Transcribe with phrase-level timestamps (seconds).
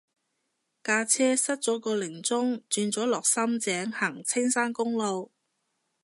[0.83, 5.31] 架車塞咗個零鐘轉咗落深井行青山公路